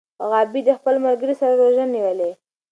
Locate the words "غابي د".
0.29-0.69